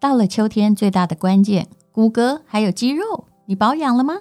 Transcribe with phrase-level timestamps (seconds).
[0.00, 4.14] 到了秋天，最大的关键，骨骼还有肌肉，你保养了吗？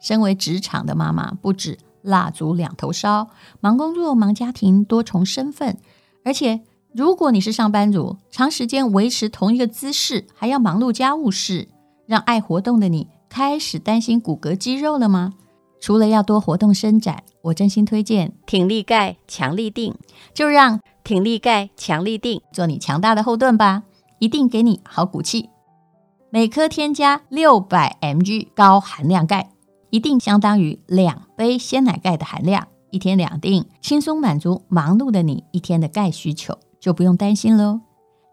[0.00, 3.28] 身为职场的妈妈，不止蜡烛两头烧，
[3.60, 5.76] 忙工作、忙家庭，多重身份。
[6.24, 6.62] 而且，
[6.94, 11.68] 如果你是上班族，长时间维持同一个姿势，还要忙碌家务事，
[12.06, 15.34] 让爱活动的你开始担心骨骼肌肉了吗？
[15.80, 19.94] 除了要多活动伸展，我真心推荐挺立钙强力定，
[20.34, 23.84] 就让挺立钙强力定做你强大的后盾吧。
[24.18, 25.48] 一定给你好骨气，
[26.30, 29.50] 每颗添加六百 mg 高含量钙，
[29.90, 37.80] 一定相当于两杯鲜奶钙的含量，一天两定，轻松满足忙碌的你一天的钙需求，就不用担心喽。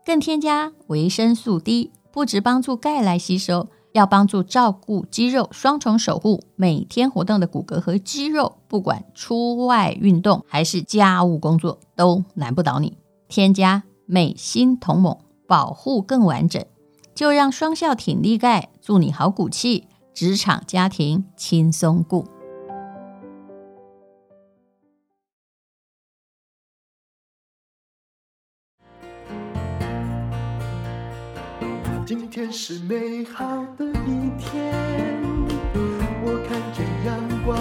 [0.03, 12.97] 更添加维生素 D，不止帮助钙来吸收，要帮助照顾肌肉，双重守护每天活动的骨骼和肌肉，不管出外运动还是家务工作，都难不倒你。
[13.29, 15.17] 添加美心同盟。
[15.47, 16.65] 保护更完整，
[17.13, 22.25] 就让双效挺立钙助你好骨气，职场家庭轻松顾。
[32.05, 34.71] 今天是美好的一天，
[36.23, 37.57] 我看见阳光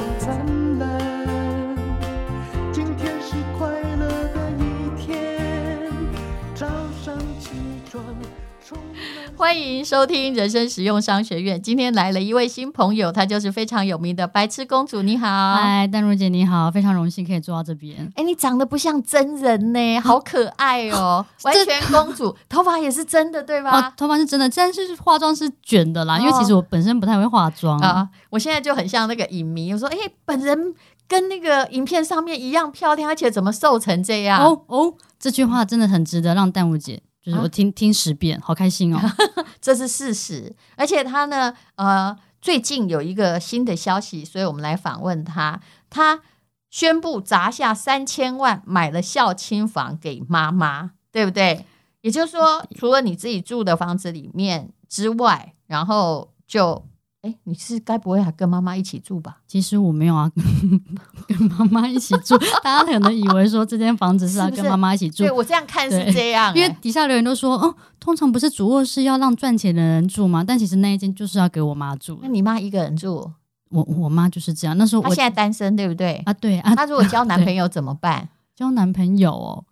[9.45, 11.61] 欢迎收听人生实用商学院。
[11.61, 15.03] 今天来了一位新朋友，她就是非常有名的白痴公主。
[15.03, 18.11] 你好，嗨，淡如姐，你好，非常荣幸可以坐到这边。
[18.17, 23.83] 哎，你长得不像真人呢，好可爱哦， 完全公主，头发也是真的，对吧？
[23.83, 26.17] 哦，头发是真的，但是化妆是卷的啦。
[26.17, 28.09] 哦、因为其实我本身不太会化妆啊。
[28.31, 30.75] 我现在就很像那个影迷，我说，哎，本人
[31.07, 34.43] 跟那个影片上面一样漂亮，而且怎么瘦成这样？
[34.43, 37.03] 哦哦，这句话真的很值得让淡如姐。
[37.25, 39.01] 就是我听、啊、听十遍，好开心哦！
[39.59, 45.59] 这是事实，而且他呢，呃，最近有一个新的消息，所以我们来访问他。
[45.89, 46.21] 他
[46.69, 51.65] 宣布砸下三千万买了孝亲房给妈妈，对不对？
[52.03, 56.87] 也就是说，除了你自己住的房子里面之外，然后就。
[57.25, 59.39] 哎，你是该不会还跟妈妈一起住吧？
[59.49, 60.31] 其实我没有啊，
[61.27, 62.37] 跟妈妈一起住。
[62.63, 65.23] 大家可能以为说这间房子是要跟妈妈一起住。
[65.25, 70.45] 对，我这样看是这样，因为底下留言都说，哦，通常不是主卧室要让赚钱的人住吗？
[70.47, 72.19] 但其实那一间就是要给我妈住。
[72.21, 73.33] 那你妈一个人住？
[73.71, 74.77] 我我妈就是这样。
[74.77, 76.23] 那时候我她现在单身，对不对？
[76.27, 76.75] 啊，对啊。
[76.75, 78.29] 她如果交男朋友怎么办？
[78.55, 79.65] 交男朋友哦，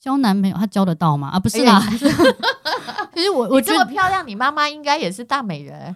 [0.00, 1.28] 交男朋友她交得到吗？
[1.34, 1.82] 啊，不是啦。
[3.12, 5.94] 其实我我这么漂亮，你妈妈应该也是大美人。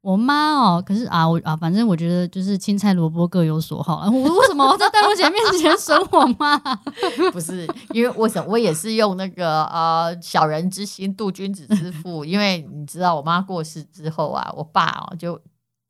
[0.00, 4.08] 我妈哦，可是啊，我啊，反正我觉得就是青菜萝卜各有所好。
[4.08, 6.56] 我为什么我在淡如姐面前损我妈？
[7.32, 12.24] 不是因为我想我也是用那个呃小人之心度君子之腹。
[12.24, 15.38] 因为你知道我妈过世之后啊，我爸哦就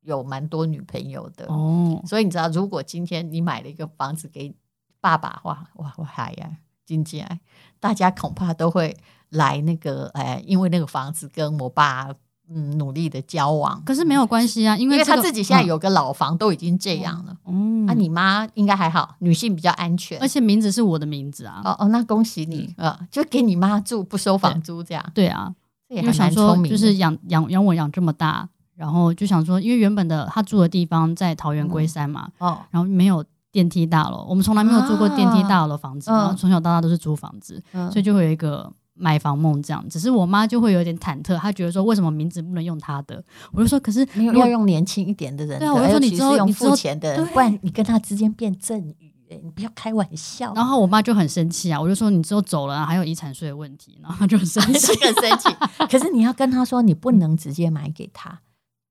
[0.02, 4.54] 有蛮多女朋友的哦，所以你知道，如果今天你买了一个房子给
[5.02, 6.50] 爸爸，哇哇我嗨呀，
[6.86, 7.38] 经济啊，
[7.78, 8.96] 大家恐怕都会
[9.28, 12.08] 来那个哎，因为那个房子跟我爸。
[12.50, 17.36] 嗯，努力的交往，可是没有关系啊，因为、这个、因为他自己现在有个老房，都已经这样了。
[17.46, 21.60] 嗯，那、啊、你妈应该还好，女性比较安全，而且名字是我的名字啊。
[21.62, 25.04] 哦哦，那恭喜你呃、嗯，就给你妈住，不收房租这样。
[25.14, 25.54] 对，对啊，
[25.88, 26.70] 这也还蛮聪明。
[26.70, 33.22] 就是养养养我养这么大，然后就想说，因为原本的他住的地方在桃园龟山嘛，哦、嗯，然后没有
[33.52, 38.72] 电梯大楼，我们从来没有住过电梯大楼的房子，啊、然后从小到大都是租房子，嗯、所以就会有一个。
[38.98, 43.22] 买房梦这样，只是我妈就会有点忐忑，她觉得说，为什么名字不能用她的？
[43.52, 45.66] 我就说，可是你要用年轻一点的人的。
[45.66, 50.52] 对啊，我就说你之后用付钱的，不然你跟他之间变赠与，你不要开玩笑。
[50.54, 55.48] 然后我妈就很生气啊，我就说你之后走了，啊，还有遗产税的问题，然后她就很生气， 很生气。
[55.90, 58.40] 可是你要跟她说，你不能直接买给她。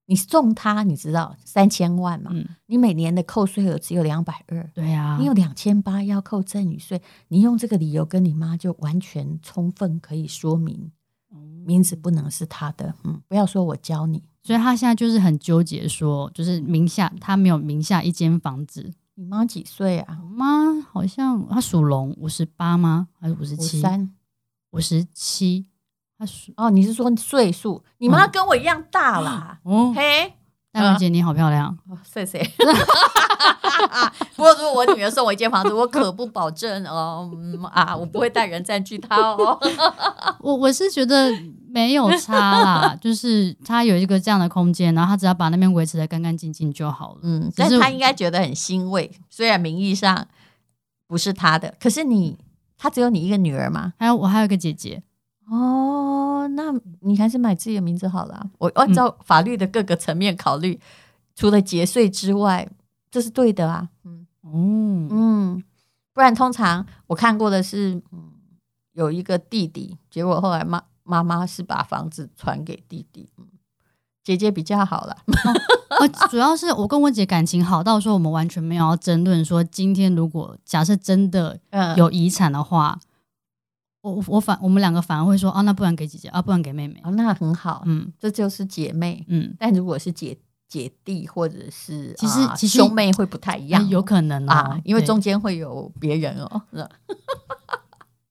[0.07, 2.31] 你送他，你知道三千万嘛？
[2.33, 10.91] 嗯、你每年的扣税额只有两百二，对呀、啊，你有两千八要扣赠与税，你用这个理由跟你妈就完全充分可以说明，
[11.65, 18.93] 名字不能是他的，嗯，不要说我教你，所以他现在就是很纠结，说就是名下他没有名下一间房子。
[19.15, 20.19] 你妈几岁啊？
[20.23, 23.07] 我妈好像她属龙，五十八吗？
[23.19, 23.81] 还是五十七？
[23.81, 24.13] 三
[24.69, 25.65] 五十七。
[26.17, 27.83] 他说：“哦，你是说岁数？
[27.99, 29.59] 你妈跟我一样大啦。
[29.63, 30.33] 哦，嘿，
[30.71, 32.39] 淡如姐你好漂亮，谢谢。
[34.35, 39.59] 不过如果我女儿送我一间房子，我可不保证哦，嗯啊，我不会带人占据它哦。
[40.41, 41.31] 我我是觉得
[41.69, 47.19] 没有差啦，就是他有一个这样的空间，然后他只要把那边维持的干干净净就好了。
[47.21, 50.27] 嗯，但是他应该觉得很欣慰，虽然名义上
[51.07, 52.37] 不是他的，可是你
[52.77, 53.93] 他只有你一个女儿吗？
[53.99, 55.03] 还有我还有一个姐姐。”
[55.49, 58.49] 哦，那你还是买自己的名字好了。
[58.57, 60.81] 我按照法律的各个层面考虑，嗯、
[61.35, 62.69] 除了节税之外，
[63.09, 63.87] 这是对的啊。
[64.03, 65.63] 嗯嗯嗯，
[66.13, 68.31] 不然通常我看过的是，嗯，
[68.91, 73.45] 有一个弟弟，结果后来妈妈妈是把房子传给弟弟，嗯，
[74.23, 75.15] 姐姐比较好了。
[75.97, 81.57] 哦，主要是我跟我姐感情好到说，我们完全没有要争论说，今天如果假设真的
[81.95, 82.99] 有遗产的话。
[83.01, 83.06] 嗯
[84.09, 86.99] 我我反我们两个反而会说哦，那不然给姐姐啊，不然给妹妹。
[87.03, 89.55] 啊，那很好，嗯，这就是姐妹，嗯。
[89.59, 90.37] 但如果是姐
[90.67, 96.61] 姐弟或者是其实、啊、其实兄妹会不太一样，有可能啊，因为中间会有别人哦，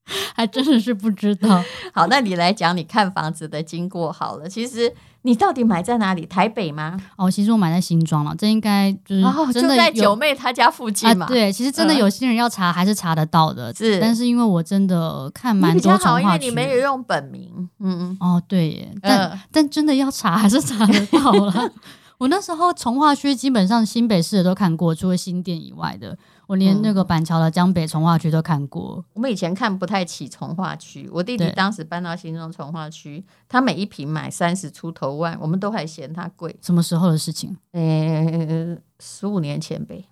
[0.35, 1.63] 还真的是不知道。
[1.93, 4.49] 好，那你来讲你看房子的经过好了。
[4.49, 4.93] 其实
[5.23, 6.25] 你到底买在哪里？
[6.27, 7.01] 台北吗？
[7.17, 8.35] 哦，其实我买在新庄了。
[8.39, 11.29] 这应该就是真的、哦、就在九妹她家附近嘛、啊。
[11.29, 13.75] 对，其实真的有些人要查还是查得到的。
[13.75, 17.69] 是、嗯，但是因为我真的看蛮多重划区，因为你没有用本名。
[17.81, 18.17] 嗯嗯。
[18.21, 21.73] 哦，对耶，但、呃、但真的要查还是查得到了。
[22.19, 26.17] 我那时候从化区基本上新北市的都看过，除了新店以外的。
[26.47, 29.05] 我连那个板桥的江北从化区都看过。
[29.15, 36.57] 我们以前看不太起从化区，我弟弟当时搬到新庄从化区，他每一坪买三十出头万，我们都还嫌他贵。
[36.63, 37.57] 什么时候的事情？
[37.73, 40.05] 呃，十五年前呗。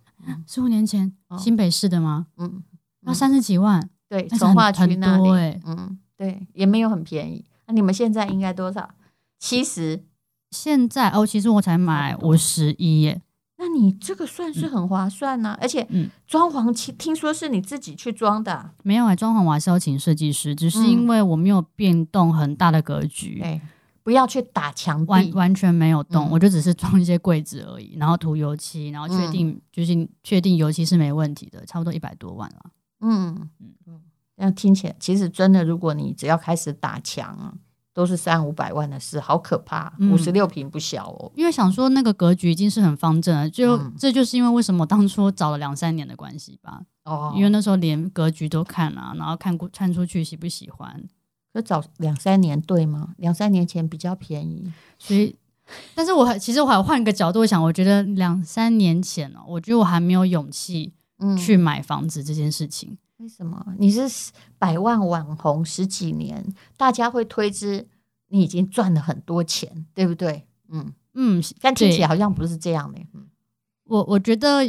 [0.47, 2.29] 十五年前，新北市的吗？
[2.39, 2.63] 嗯，
[3.01, 7.45] 那三十几万，对，从化区那里，嗯，对，也没有很便宜。
[7.67, 8.89] 那你们现在应该多少？
[9.39, 10.03] 七十？
[10.51, 13.21] 现在哦，其实我才买五十一耶。
[13.65, 15.89] 那你这个算是很划算呢、而且
[16.27, 18.73] 装潢，听说是你自己去装的？
[18.83, 23.59] 没有啊，装潢我还是要请设计师，只是因为我没有变动很大的格局，嗯、
[24.03, 32.71] 不要去打墙壁，完完全没有动，嗯、我就只是装一些柜子而已，然后涂油漆，然后确定、嗯、就是确定油漆是没问题的，差不多一百多万了。
[33.01, 33.49] 嗯。
[33.61, 33.73] 嗯。
[33.87, 34.01] 嗯，
[34.37, 37.55] 那听起来其实真的，如果你只要开始打墙啊。
[37.95, 39.93] 都是三五百万的事，好可怕！
[40.11, 41.31] 五十六平不小哦。
[41.37, 46.83] 因为想说那个格局已经是很方正了，就、嗯、这就是因为为什么当初找了两三年的关系吧。
[47.05, 51.03] 哦，因为那时候连格局都看了、啊，然后看过看出去喜不喜欢。
[51.53, 53.15] 那找两三年对吗？
[53.19, 55.37] 两三年前比较便宜，所以，
[55.95, 60.93] 但是我还其实我还换个角度想，我觉得两三年前哦，我觉得我还没有勇气
[61.39, 62.99] 去买房子这件事情。
[63.25, 63.65] 为什么？
[63.79, 64.03] 你是
[64.59, 66.45] 百万网红十几年，
[66.77, 67.89] 大家会推知
[68.29, 70.47] 你已经赚了很多钱，对不对？
[70.71, 73.01] 嗯嗯，但听起来好像不是这样的。
[73.15, 73.27] 嗯，
[73.85, 74.63] 我我觉得，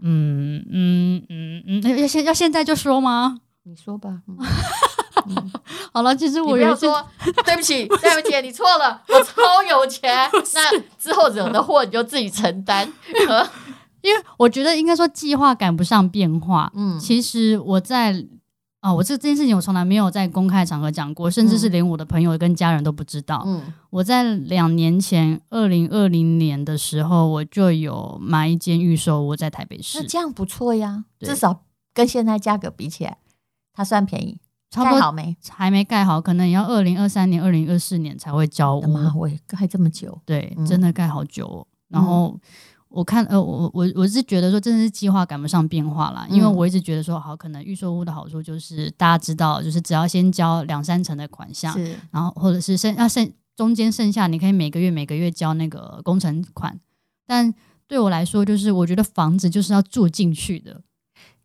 [0.00, 3.40] 嗯嗯嗯嗯，要现要现在就说吗？
[3.64, 4.22] 你说吧。
[4.28, 4.38] 嗯
[5.30, 5.52] 嗯、
[5.92, 7.04] 好了，其实我要说，
[7.44, 10.14] 对不起，对不起，你错了，我超有钱。
[10.54, 12.90] 那之后惹的祸你就自己承担。
[14.02, 16.70] 因为我觉得应该说计划赶不上变化。
[16.74, 18.12] 嗯，其实我在
[18.80, 23.42] 啊、哦，我这这件事情我从来没有在公开场合讲过，甚至是连我的朋友跟家人都不知道。
[23.44, 23.60] 嗯，
[23.90, 30.00] 我在两年前，二零二零年的时候，我就有买一间预售屋在台北市。
[30.00, 33.18] 那这样不错呀，至少跟现在价格比起来，
[33.72, 34.38] 它算便宜。
[34.70, 35.36] 差不多盖好没？
[35.48, 38.86] 还没盖好，可能也要二零二三年、二零二四年才会交屋。
[38.86, 40.20] 妈，我盖这么久？
[40.24, 41.66] 对，嗯、真的盖好久、哦。
[41.88, 42.28] 然后。
[42.28, 42.40] 嗯
[42.88, 46.26] 我看呃，我我我是觉得说，真的是计划赶不上变化啦。
[46.30, 51.78] 因为我一直觉得说，好，可能预售屋的好处就是大家知道，就是只要先交两三成的款项，
[52.10, 56.80] 然后或者是剩要剩中间剩下，你可以每个月每个月交那个工程款。
[57.26, 57.52] 但
[57.86, 60.80] 对我来说，就是我觉得房子就是要住进去的。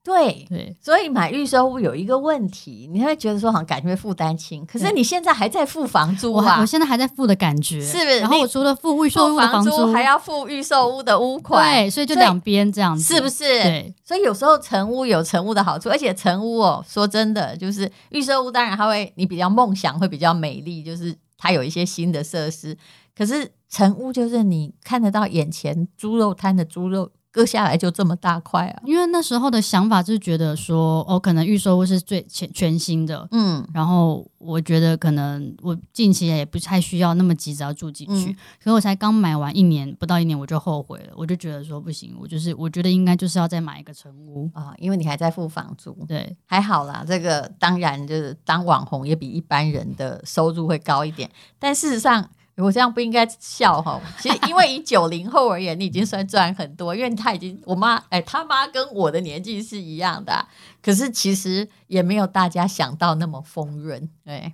[0.04, 8.20] 对对，所以买预售屋有一个问题，你会觉得说好像感觉负担轻，可是你现在还在付房租啊，我，我现在还在付的感觉，是不是？
[8.20, 13.46] 然后我除了付预售屋的房租，房租还要付预售屋的屋款，对，所以就两边这样子，是不是？
[13.46, 22.78] 对，所以有时候成屋有成屋的好处，而且成屋哦，说真的，就是预售屋，当然它会你比较梦想会比较美丽，就是它有一些新的设施，
[23.18, 27.10] 可是成屋就是你看得到眼前猪肉摊的猪肉。
[27.34, 28.84] 割下来就这么大块啊！
[28.86, 44.48] 因为那时候的想法就是觉得说，哦，可能预售屋是最全全新的，嗯，然后我觉得可能我近期也不太需要那么急着要住进去，嗯、可是我才刚买完一年不到一年我就后悔了，我就觉得说不行，我就是我觉得应该就是要再买一个成屋。
[44.54, 52.30] 啊，因为你还在付房租，对，还好啦，这个当然就是当网红也比一般人的收入会高一点，但事实上。
[52.58, 60.46] 我这样不应该笑哈，其实因为以九零后而言，你已经算赚很多，因为他已经我妈 哎，他妈跟我的年纪是一样的，
[60.82, 64.08] 可是其实也没有大家想到那么丰润。
[64.24, 64.54] 对，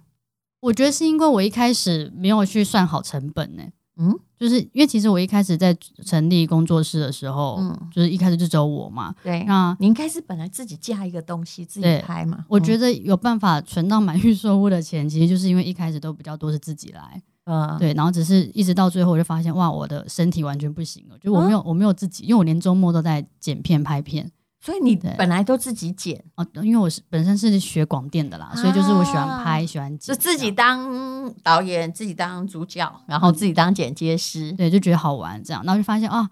[0.62, 3.64] 我觉得是因为我一开始没有去算好成本呢。
[4.02, 5.76] 嗯，就是因为其实我一开始在
[6.06, 9.14] 成立工作室的时候，嗯，就是一开始就只有我嘛。
[9.22, 12.46] 对，那你应该是本来自己架一个东西自己拍嘛。
[12.48, 17.22] 我觉得有办法存到买预售屋的钱，其实就是因为一开始都比较多是自己来。
[17.50, 24.32] 嗯，对，然后只是一直到最后，我就发现哇，我的身体完全不行了，就我没有、嗯、我没有自己，因为我连周末都在剪片拍片。
[24.62, 26.22] 所以你本来都自己剪？
[26.36, 36.30] 哦，因为我是本身是学广电的啦，啊、所以就是我喜欢拍，喜欢剪，就自己当导演，自己当主角，然后自己当剪接师，对，就觉得好玩这样，然后就发现啊，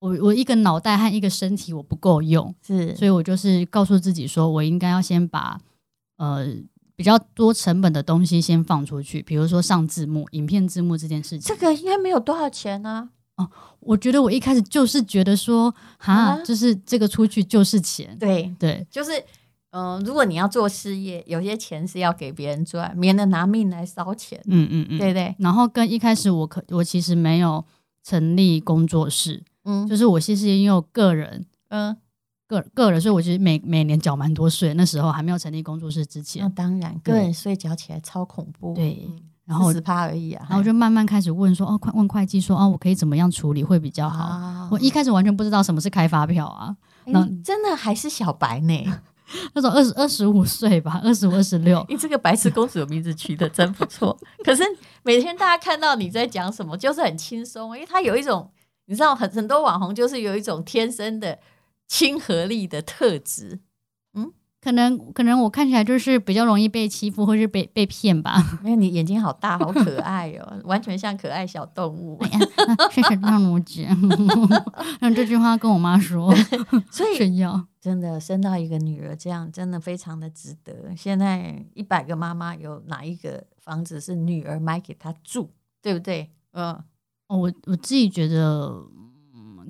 [0.00, 5.58] 我我一个脑袋和一个身体我不够用，是，所以我就是告诉自己说，我应该要先把
[6.18, 6.46] 呃
[6.96, 13.44] 比较多成本的东西先放出去，比如说上字幕、影片字幕这件事情，这个应该没有多少钱呢、啊。
[13.44, 13.50] 哦，
[13.80, 19.10] 我觉得我一开始就是觉得说，哈，啊、就是这个出去就是钱，对对，就是，
[19.72, 25.34] 嗯、呃，如果你要做事业，有些钱是要给别人赚，免得拿命来烧钱，嗯嗯嗯，对对。
[25.38, 27.62] 然后跟一开始我可我其实没有
[28.02, 31.94] 成立工作室，嗯，就是我其实也有个人，嗯，
[32.46, 39.10] 个个人，所以我其实每每年缴蛮多税，那时候还没有成立工作室之前，那当然个人税缴起来超恐怖，对。
[39.46, 44.24] 然后十趴而已啊，然后我就慢慢开始问说，哦，快问会计说，哦，我可以怎么样处理会比较好？
[44.24, 48.84] 啊、我一开始完全不知道什么是开发票啊，那真的还是小白呢，
[49.54, 54.18] 那种二十二十五岁吧，二十五二十六，你这个白痴公主的名字取得真不错。
[54.44, 54.64] 可是
[55.04, 58.50] 每天大家看到你在讲什么，就是很轻松，因为他有一种，
[58.86, 61.38] 你知道，很很多网红就是有一种天生的
[61.86, 63.60] 亲和力的特质。
[64.14, 68.42] 嗯可能可能我看起来就是比较容易被欺负或是被被骗吧。
[68.64, 72.20] 因为你眼睛好大，好可爱哦， 完全像可爱小动物。
[72.90, 73.82] 谢谢大拇指。
[75.02, 76.34] 用这句话跟我妈说，
[76.90, 80.92] 所以炫耀真的生到一个女儿，这样真的非常的值得。
[80.96, 85.50] 现在一百个妈妈有哪一个房子是女儿买给她住，
[85.80, 86.32] 对不对？
[86.54, 86.72] 嗯，
[87.28, 88.82] 哦，我我自己觉得。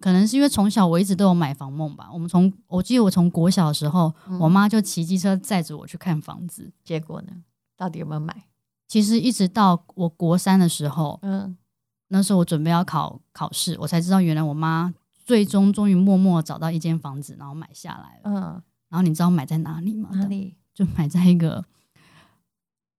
[0.07, 2.09] 可能是因为从小我一直都有买房梦吧。
[2.13, 6.71] 我们从我记得我从国小的时候，嗯、我妈就骑机车载着我去看房子。
[6.85, 7.33] 结果呢，
[7.77, 8.45] 到底有没有买？
[8.87, 11.57] 其实一直到我国三的时候，嗯，
[12.07, 14.95] 那时候我准备要考考试，我才知道原来我妈
[15.25, 18.31] 最终终于默默找到一间房子，然后买下来了。
[18.31, 18.43] 嗯，
[18.89, 20.11] 然后你知道买在哪里吗？
[20.13, 20.55] 哪里？
[20.73, 21.65] 就买在一个。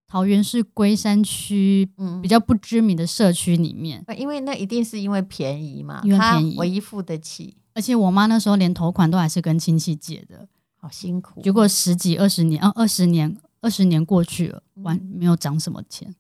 [0.08, 7.58] 桃园市龟山区，嗯，比较不知名的社区里面，因为那一定是因为便宜嘛，因为便宜，唯一付得起。
[7.74, 10.48] 而且我妈那时候连头款都还是跟亲戚借的，
[10.80, 11.42] 好辛苦。
[11.42, 16.16] 结果十几二十年，啊，二十年，二十年过去了，完没有涨什么钱。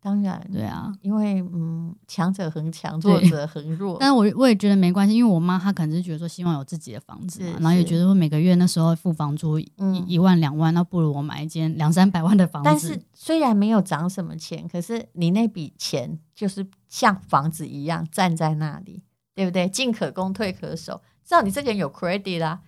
[0.00, 3.96] 当然，对啊，因为嗯，强者恒强，弱者恒弱。
[3.98, 12.64] 但是我我也觉得没关系，因为我妈她可能是觉得说希望有自己的房子嘛，然后也觉得说每个月那时候付房租一、嗯、一万两万，那不如我买一间两三百万的房子。
[12.64, 19.02] 但是虽然没有涨什么钱，可是你那笔钱就是像房子一样站在那里，
[19.34, 19.68] 对不对？
[19.68, 22.48] 进可攻，退可守，知道你这个人有 credit 啦。
[22.48, 22.60] 啊，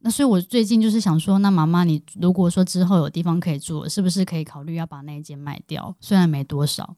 [0.00, 5.96] 那所以，我最近就是想说，那妈妈，你如果说之后有地方可以住，是不是可以考虑要把那一间卖掉？
[5.98, 6.96] 虽然没多少，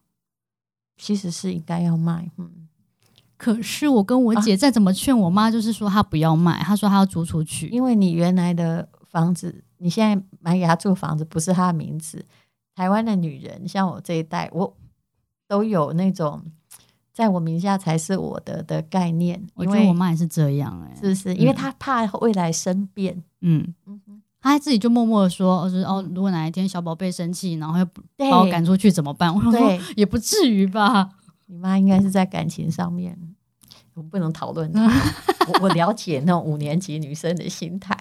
[0.96, 2.30] 其实是应该要卖。
[2.36, 2.68] 嗯，
[3.36, 12.24] 可是我跟我姐再怎么劝我妈，就是说她不要卖，她说她要租出去，因为你原来的房子，你现在买给她住房子不是她的名字。
[12.74, 14.76] 台湾的女人，像我这一代，我
[15.46, 16.42] 都有那种。
[17.14, 21.34] 在我名下才是我的的概念，我觉得我妈也是这样哎、欸，是不是？
[21.36, 27.84] 因为她怕未来生变，嗯嗯哼，她自己就默默的说，就是哦，如果哪一天小宝贝生气，然后又
[28.28, 29.32] 把我赶出去怎么办？
[29.32, 31.08] 我说 也不至于吧。
[31.46, 33.16] 你妈应该是在感情上面，
[33.94, 34.84] 我不能讨论她。
[35.46, 37.96] 我我了解那种五年级女生的心态。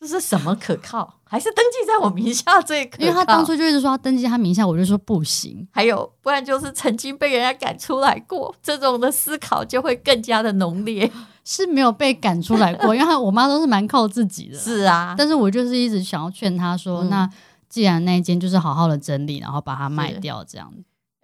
[0.00, 1.14] 这是什么可靠？
[1.30, 3.02] 还是登记在我名下最可靠？
[3.04, 5.66] 因为他当初就一直说要登记他名下，我就说不行。
[5.72, 11.10] 还有，不然就是曾经被人家赶出来过， 这种的思考就会更加的浓烈。
[11.44, 14.58] 是没有被赶出来过，因为我妈都是蛮靠自己的。
[14.58, 17.30] 是啊，但是我就是一直想要劝她说，嗯、那
[17.68, 20.70] 既然那一间就是好好的整理，然后把它卖掉，这样。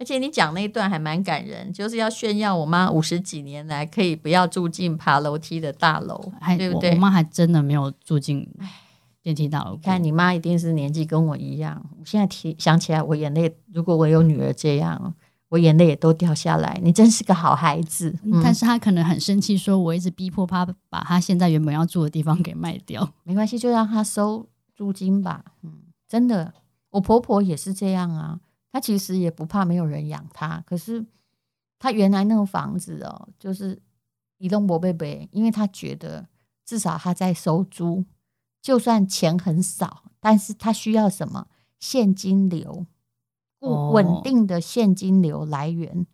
[0.05, 6.91] 而且你讲那一段还蛮感人，就是要炫耀我妈五十几年来可以不要住进爬楼梯的大楼，对不对？
[6.91, 8.47] 我妈还真的没有住进
[9.23, 9.79] 电梯大楼。
[9.83, 13.57] 看你妈一定是年纪跟我一样，我现在提想起来，我眼泪。
[13.73, 15.15] 如果我有女儿这样，
[15.49, 16.79] 我眼泪也都掉下来。
[16.83, 23.11] 你真是个好孩子，嗯、但是她可能很生气，说我一直逼迫她把她现在原本要住的地方给卖掉。
[23.23, 24.47] 没关系，就让她收
[24.77, 25.43] 租金吧。
[25.63, 25.73] 嗯，
[26.07, 26.53] 真的，
[26.91, 28.41] 我婆婆也是这样啊。
[28.75, 31.07] 他其实也不怕没有人养他，可是
[31.79, 33.81] 他原来那个房子哦，就是
[34.39, 36.27] 移动博贝贝，因为他觉得
[36.65, 38.05] 至少他在收租，
[38.61, 41.47] 就算钱很少，但是他需要什么
[41.79, 42.85] 现金流，
[43.61, 46.05] 不稳定的现金流来源，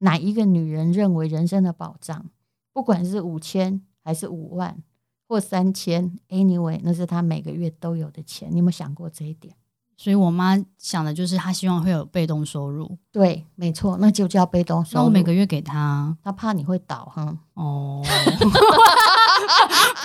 [0.00, 2.28] 哪一个女人认为人生的保障，
[2.74, 4.82] 不管是五千还是五万
[5.26, 8.50] 或三千，anyway，那是他每个月都有的钱。
[8.50, 9.56] 你有没有想过这一点？
[10.00, 12.96] 所以我妈想的就是她希望会有被动收入。
[13.12, 15.02] 对，没错，那就叫被动收入。
[15.02, 17.36] 那我每个月给她，她怕你会倒哈。
[17.52, 18.00] 哦，
[18.40, 18.48] 不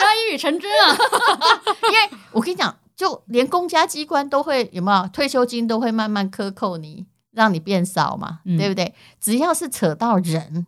[0.03, 0.91] 要一语成真啊！
[1.87, 8.93] 因为我跟你讲，就连公家机关都会有没有退休金都会慢慢克扣你，让你变少嘛，嗯、对不对？
[9.21, 10.67] 只要是扯到人，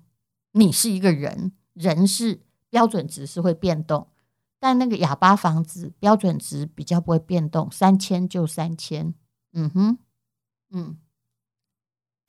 [0.54, 4.08] 你是一个人，人是标准值是会变动。
[4.60, 9.14] 但那个哑巴房子标准值比较不会变动，三千就三千，
[9.54, 9.98] 嗯哼，
[10.72, 10.98] 嗯。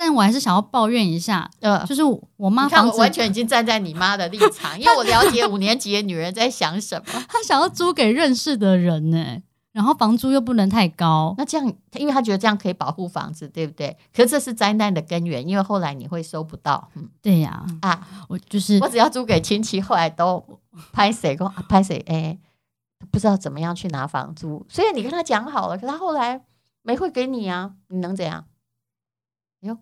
[0.01, 2.03] 但我还是想要抱怨一下，呃，就是
[2.37, 9.43] 我妈房子完全已经站在你妈的立场， 因为我了解五年级的女人在想什么，她想要租给认识的人呢。
[9.79, 13.97] 然后房租又不能太高，那这样，因为他觉得这样可以保护房子，对不对？
[14.13, 16.91] 可是这是灾难的根源，因为后来你会收不到。
[16.97, 20.45] 嗯，对呀，啊，啊我就是我只要租给亲戚，后来都
[20.93, 22.37] 拍谁跟拍谁，哎，
[23.13, 24.67] 不知道怎么样去拿房租。
[24.69, 26.45] 虽然你跟他讲好了，可他后来
[26.83, 28.47] 没会给你啊，你能怎样？
[29.61, 29.79] 哟，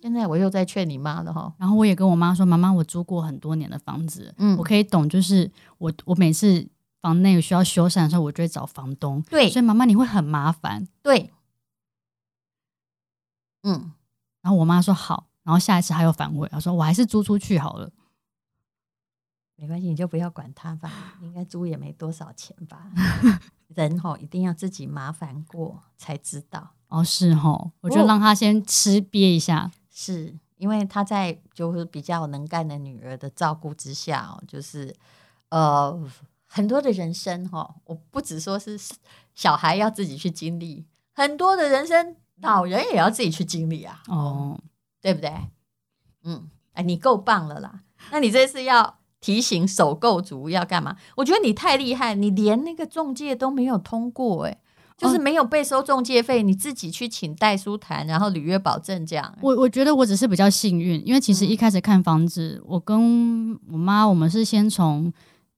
[0.00, 1.52] 现在我又在劝你妈了哈。
[1.58, 6.66] 然后我也跟我妈说，妈妈，我租过很多年的房子，嗯，我可以懂，就是我我每次。
[7.04, 9.20] 房内需要修缮的时候，我就会找房东。
[9.28, 10.88] 对，所以妈妈你会很麻烦。
[11.02, 11.30] 对，
[13.62, 13.92] 嗯。
[14.40, 17.92] 然后我妈说好，然后下一次还有反悔，她说我还是租出去好了。
[19.56, 22.90] 没关系，你就不要管他吧，应该租也没多少钱吧。
[23.68, 26.70] 人吼一定要自己麻烦过才知道。
[26.88, 34.96] 哦，是吼，我就让他先吃憋一下，是因为他在就是比较能干的女儿的照顾之下哦，就是
[35.50, 36.10] 呃。
[36.54, 38.78] 很多的人生哈，我不只说是
[39.34, 44.00] 小孩要自己去经历，很多的人生老人也要自己去经历啊。
[44.06, 44.56] 哦，
[45.02, 45.32] 对不对？
[46.22, 47.80] 嗯，哎，你够棒了啦！
[48.12, 50.96] 那你这次要提醒首购族要干嘛？
[51.16, 54.56] 我觉得你太厉害，你连那个中介都没有通过，哎，
[54.96, 59.36] 就是没有被收中介费，你自己去请代书谈，然后履约保证这样。
[59.40, 65.12] 我我觉得我只是比较幸运，因为其实一开始看房子，嗯、我跟我妈我们是先从。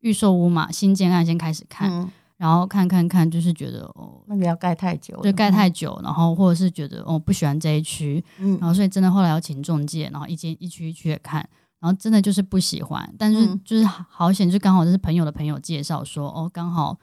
[0.07, 11.40] 预售屋嘛，新建案先开始看，嗯、然后看看看，就是觉得哦，那个要盖太久，就盖太久，然后或者是觉得哦不喜欢这一区，嗯、然后所以真的后来要请中介，然后一间一区一区的看，
[11.81, 16.97] 然后真的就是不喜欢，但是就是好险，就刚好就是朋友的朋友介绍说哦，刚好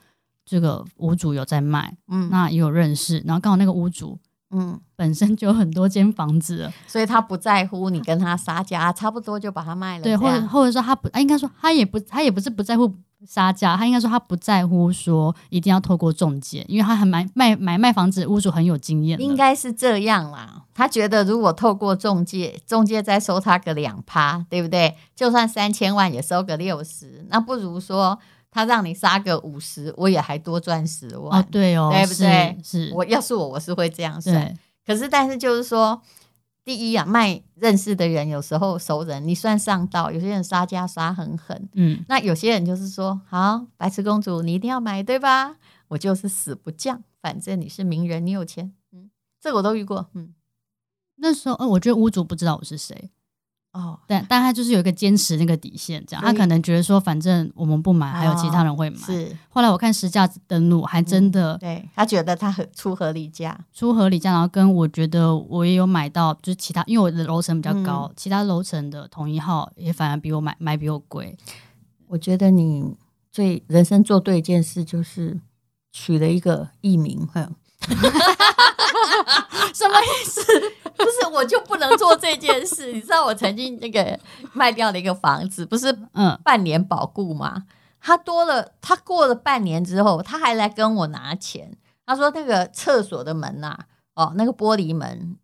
[0.46, 4.18] 这个屋主有在卖，嗯，那也有认识，然后刚好那个屋主。
[4.56, 10.04] 嗯，本身就有很多间房子，所以他不在乎你跟他杀价，差不多就把它卖了。
[10.04, 12.94] 对，或者或者说他不，应该说他也不，他也不是不在乎
[13.26, 19.20] 杀价，他应该说他不在乎说一定要透过中介，因为他还买卖买卖房子屋主很有经验。
[19.20, 24.96] 应该是这样啦，他觉得如果透过中介，中介再收他个两趴，对不对？
[25.16, 28.18] 就算三千万也收个六十，那不如说。
[28.54, 31.42] 他让你杀个五十，我也还多赚十万。
[31.42, 32.56] 哦，对哦，对不对？
[32.62, 34.56] 是，是我要是我，我是会这样算。
[34.86, 36.00] 可是，但是就是说，
[36.64, 40.12] 第一啊，卖认识的人有时候熟人，你算上道。
[40.12, 45.56] 有些人杀价杀很狠，嗯，那有些人就是说，好，白痴公主，你一定要买，对吧？
[45.88, 50.32] 我就是死不降，反正你是名人，你有钱，嗯，这个我都遇过，嗯。
[51.16, 53.10] 那时候，呃，我觉得屋主不知道我是谁。
[53.74, 58.96] 哦，但但他就是有一个坚持那个底线，这样他可能觉得说，反正我们不买，还有其他人会买。
[58.96, 71.36] 哦、是，后来我看实价登录，还真的，嗯、对他觉得他很出合理价，出合理价，然后跟我觉得我也有买到，就是其他，因为我的楼层比较高，嗯、其他楼层的同一号也反而比我买买比我贵。
[72.06, 72.96] 我觉得你
[73.32, 75.40] 最人生做对一件事，就是
[75.90, 77.52] 取了一个艺名，哼。
[79.74, 80.40] 什么意思？
[81.34, 82.92] 我就不能做这件事？
[82.92, 84.18] 你知道我曾经那个
[84.52, 87.64] 卖掉了一个房子，不是嗯半年保固吗？
[88.00, 91.76] 他多了，他过了半年之后，他还来跟我拿钱。
[92.06, 95.36] 他说那个厕所的门呐、啊，哦，那个玻璃门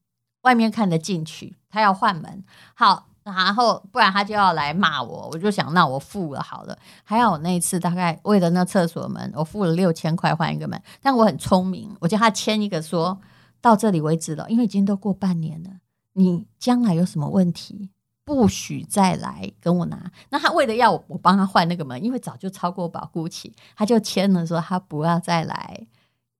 [0.42, 2.44] 外面看得进去，他要换门。
[2.74, 3.06] 好。
[3.22, 6.76] 然后不然他就要来骂我，我就想那我付了好了。
[7.04, 10.82] 还好我那一次大概为了那厕所门，我付了六千块换一个门。
[11.00, 13.16] 但我很聪明，我叫他签一个说
[13.60, 15.70] 到这里为止了，因为已经都过半年了，
[16.14, 17.90] 你将来有什么问题
[18.24, 20.10] 不许再来跟我拿。
[20.30, 25.86] 那他为了要我，我帮他换那个门，因为早就超过保固期，他就签了说他不要再来，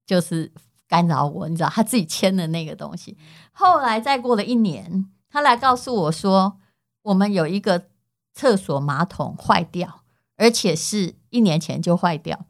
[0.06, 0.52] 就是
[0.88, 1.48] 干扰我。
[1.48, 3.16] 你知道他自己签的那个东西。
[3.52, 6.56] 后来再过了一年，他来告诉我说。
[7.02, 7.86] 我们有一个
[8.34, 10.02] 厕所马桶坏掉，
[10.36, 12.44] 而且是一年前就坏掉，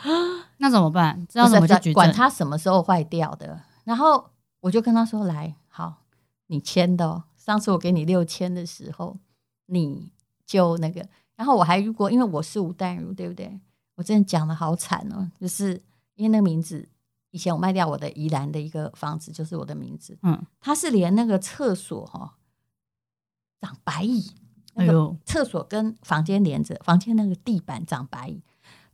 [0.56, 1.26] 那怎么办？
[1.26, 3.60] 知道怎么去管他什么时候坏掉的？
[3.84, 6.04] 然后我就跟他说：“来，好，
[6.46, 9.18] 你签的哦，上次我给你六千的时候，
[9.66, 10.10] 你
[10.46, 13.60] 就那个，然后我还如果因为我是吴淡如，对不对？
[13.96, 15.74] 我真的讲的好惨哦，就是
[16.14, 16.88] 因为那个名字，
[17.30, 22.30] 以前我卖掉我的宜兰的一个房子，就是我的名字，嗯，他是连那个厕所哈、哦、
[23.60, 24.30] 长白蚁，
[24.74, 28.42] 哎呦，厕所跟房间连着，房间那个地板长白蚁，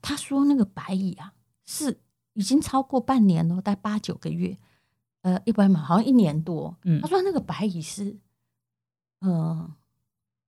[0.03, 1.33] 他说那个白蚁啊
[1.65, 2.01] 是
[2.33, 4.59] 已经超过半年了，大概八九个月，
[5.23, 8.17] 呃，一百嘛好像一年多，嗯，他说那个白蚁是，
[9.21, 9.75] 嗯、呃，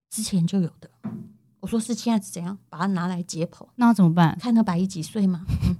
[0.08, 0.90] 之前就有的。
[1.60, 3.66] 我说是现在是怎样把它拿来解剖？
[3.74, 4.38] 那怎么办？
[4.40, 5.44] 看那白蚁几岁吗？
[5.66, 5.76] 嗯，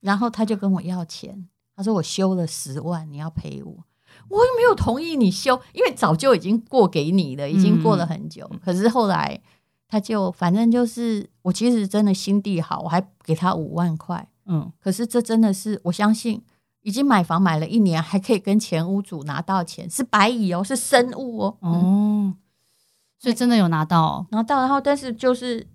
[0.00, 3.84] 然后他就跟我要钱，他说我修了十万，你要赔我。
[4.28, 8.48] 我又没有同意你修，因为早就已经过给你了，已经过了很久。
[8.50, 9.40] 嗯，可是后来
[9.86, 14.26] 他就反正就是，我其实真的心地好，我还给他五万块。
[14.46, 16.42] 嗯，可是这真的是我相信，
[16.88, 21.58] 已经买房买了一年，还可以跟前屋主拿到钱，是白蚁哦，是生物哦。
[21.60, 21.70] 嗯。
[21.70, 22.34] 哦
[23.20, 25.66] 所以真的有拿到，哦，拿到，然后但是就是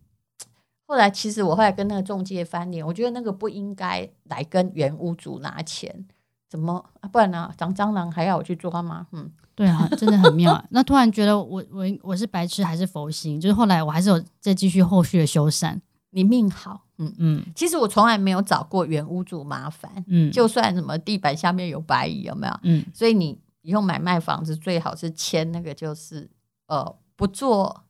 [0.87, 6.05] 后来，其实我后来跟那个中介翻脸，我觉得那个不应该来跟原屋主拿钱，
[6.49, 7.51] 怎么不然呢？
[7.57, 9.07] 长蟑螂还要我去抓吗？
[9.11, 10.63] 嗯，对啊， 真的很妙。
[10.69, 13.41] 那突然觉得我我我是白痴还是佛心？
[13.41, 15.81] 就是后来我还是有再继续后续的修缮。
[16.11, 17.45] 你命好，嗯嗯。
[17.55, 22.59] 其实我从来没有找过原屋主麻烦，嗯，就算什么地板下面有白蚁有没有？
[22.63, 26.29] 嗯，所以你以后买卖房子最好是签那个就是
[26.67, 26.95] 呃。
[27.15, 27.83] 不做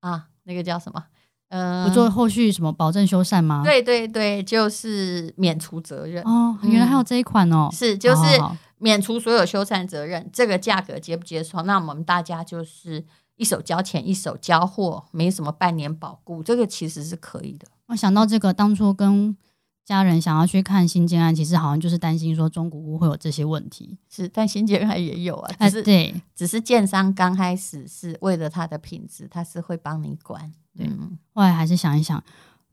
[0.00, 1.04] 啊，那个叫什么？
[1.48, 3.62] 呃，不做后续什么保证修缮吗？
[3.64, 6.58] 对对对，就是免除责任哦。
[6.62, 8.22] 原来还有这一款哦，嗯、是就是
[8.78, 10.28] 免除所有修缮责任。
[10.32, 11.62] 这个价格接不接受？
[11.62, 13.06] 那我们大家就是
[13.36, 17.68] 一手交钱一手交货，没什么半年保固，这个其实是可以的。
[17.86, 19.36] 我想到这个，当初跟。
[19.86, 23.96] 家人想要去看新建案，其实好像就是担心说中古屋会有这些问题。
[24.10, 25.54] 是，但新建案也有啊。
[25.60, 30.52] 只是、呃、对，只是建商刚开始是为了它的品质，他是会帮你管。
[30.76, 30.90] 对，
[31.32, 32.20] 后来还是想一想，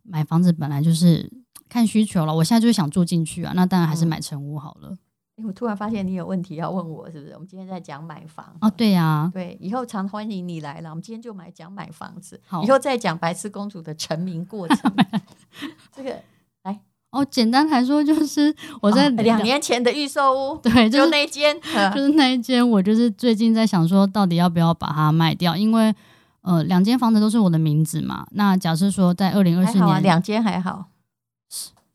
[0.02, 1.32] 买房子本来就是
[1.70, 2.36] 看需求了。
[2.36, 4.98] 我现在就是想住进去啊，那当然还是买成屋好了。
[5.42, 7.34] 我突然发现你有问题要问我，是不是？
[7.34, 10.92] 我们今天在讲买房哦，对呀、啊，对，以后常欢迎你来了。
[10.92, 14.94] 我们今天就买讲买房子，以后再讲白痴公主的成名过程。
[15.92, 16.22] 这个
[16.64, 16.80] 来。
[17.10, 21.60] 哦，简单来说就是我在两年前的预售屋，对，就那一间，
[21.96, 22.68] 就是那一间。
[22.68, 25.58] 我就是最近在想说，到底要不要把它卖掉？
[25.58, 25.94] 因为
[26.42, 28.28] 呃，两间房子都是我的名字嘛。
[28.32, 30.90] 那假设说在二零二四年，两间还好，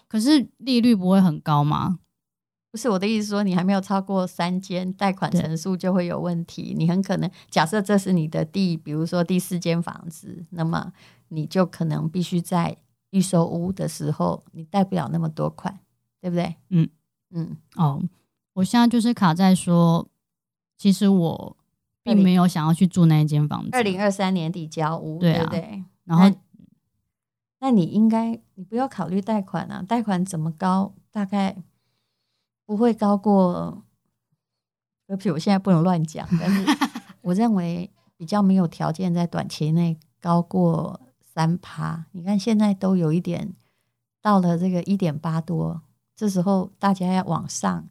[0.08, 1.98] 可是利率不会很高吗？
[2.78, 6.72] 不是我的意思，说你还没有超过三间，贷款成数就会有问题。
[6.78, 10.92] 你很可能假设这是你的第，比如说第四间房子，那么
[11.28, 12.76] 你就可能必须在。
[13.10, 15.80] 预售屋的时候，你贷不了那么多款，
[16.20, 16.54] 对不对？
[16.68, 16.86] 嗯
[17.30, 17.56] 嗯。
[17.76, 18.02] 哦，
[18.52, 20.06] 我现在就是卡在说，
[20.76, 21.56] 其实我
[22.02, 23.70] 并没有想要去住那一间房子。
[23.72, 25.82] 二零二三年底交屋，对，不对？
[26.04, 26.36] 然后，那，
[27.60, 30.92] 那你应该，你不要考虑贷款啊，贷款怎么高？
[31.10, 31.56] 大概
[32.68, 33.82] 不会高过。
[35.06, 36.66] 对不起，我现在不能乱讲，但是
[37.22, 41.00] 我认为比较没有条件在短期内高过。
[41.34, 43.54] 三趴，你看现在都有一点
[44.20, 45.80] 到了这个一点八多，
[46.16, 47.88] 这时候大家要往上，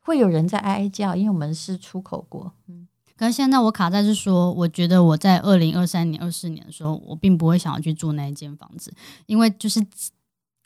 [0.00, 2.52] 会有人在哀哀叫，因为我们是出口国。
[2.68, 8.94] 嗯，可是现在我卡在是说，我觉得我在二零二三年、二四年的时候，我并不会想要去住那一间房子，
[9.26, 9.84] 因为就是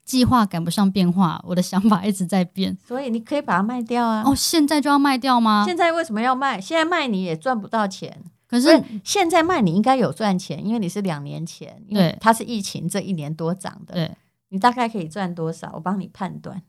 [0.08, 4.22] 计划赶不上变化，我的想法一直在变，所以你可以把它卖掉啊。
[4.24, 5.64] 哦，现在就要卖掉吗？
[5.66, 6.58] 现在为什么要卖？
[6.58, 8.24] 现在卖你也赚不到钱。
[8.46, 13.92] 可是现在卖你应该有赚钱，因为你是两年前，因为它是疫情这一年多涨的。
[13.92, 14.16] 对，
[14.48, 15.70] 你大概可以赚多少？
[15.74, 16.62] 我帮你判断，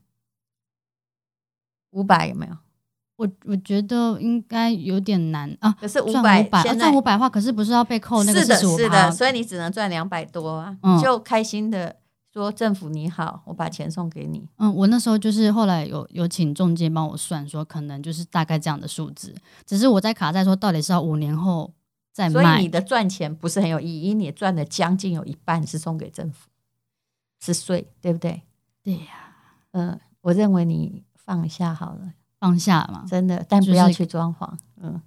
[1.92, 2.54] 五百有没有？
[3.16, 5.74] 我我觉得应该有点难啊。
[5.80, 6.42] 可是五百，
[6.74, 8.56] 赚五百的话，可是不是要被扣那个是的？
[8.56, 11.96] 是的，所以你只能赚两百多啊，你就开心的
[12.32, 14.48] 说政府你好，我把钱送给你。
[14.58, 19.34] 嗯，我那时候就是后来有有请中介帮我算，说可能就是大概这样的数字。
[19.66, 21.72] 只是我在卡在说，到底是要五年后
[22.12, 22.32] 再卖？
[22.32, 26.48] 所以你的赚钱不是很有意义，你赚的将近有一半是送给政府，
[27.40, 28.42] 是税，对不对？
[28.82, 29.34] 对呀。
[29.72, 34.48] 嗯，我认为你放下好了，放下嘛，真的，但不要去装潢。
[34.76, 35.02] 嗯，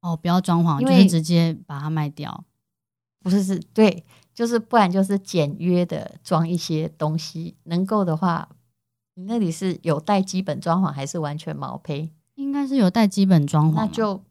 [0.00, 2.44] 哦，不要装潢，就是直接把它卖掉。
[3.22, 4.06] 不是，是对。
[4.40, 8.48] 就是不然就是简约的装一些东西，能够的话，
[9.12, 12.10] 你那里是有带基本装潢还是完全毛坯？
[12.36, 14.22] 应该是有带基本装潢，那就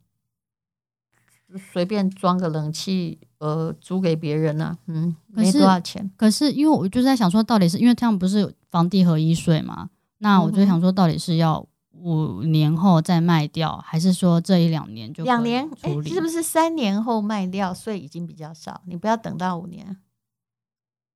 [1.72, 6.10] 随便装个冷气，呃，租给别人啊，嗯，没多少钱。
[6.18, 9.92] 可是因为我就是在想说，到底是因为这样不是房地合一税嘛？
[10.18, 11.64] 那我就想说，到底是要
[12.02, 16.10] 五年后再卖掉，还是说这一两年就两年处理？
[16.10, 18.82] 是不是三年后卖掉，所以已经比较少？
[18.86, 19.98] 你不要等到五年。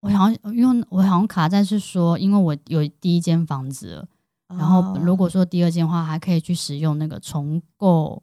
[0.01, 4.05] 我好像因为我好像卡在是说，因为我有第一间房子，
[4.49, 8.21] 然后如果说第二间的话，还可以去使用那个重购